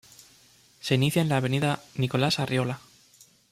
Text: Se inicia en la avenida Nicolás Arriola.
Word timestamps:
Se 0.79 0.95
inicia 0.95 1.21
en 1.21 1.29
la 1.29 1.37
avenida 1.37 1.79
Nicolás 1.93 2.39
Arriola. 2.39 2.81